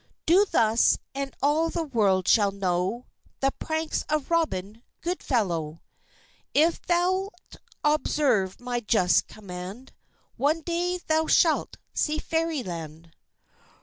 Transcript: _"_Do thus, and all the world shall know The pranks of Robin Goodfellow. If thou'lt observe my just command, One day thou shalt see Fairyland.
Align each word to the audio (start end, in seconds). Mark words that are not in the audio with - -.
_"_Do 0.34 0.50
thus, 0.50 0.96
and 1.14 1.36
all 1.42 1.68
the 1.68 1.82
world 1.82 2.26
shall 2.26 2.52
know 2.52 3.04
The 3.40 3.50
pranks 3.58 4.02
of 4.08 4.30
Robin 4.30 4.82
Goodfellow. 5.02 5.82
If 6.54 6.76
thou'lt 6.80 7.56
observe 7.84 8.58
my 8.62 8.80
just 8.80 9.26
command, 9.28 9.92
One 10.38 10.62
day 10.62 11.00
thou 11.06 11.26
shalt 11.26 11.76
see 11.92 12.16
Fairyland. 12.18 13.12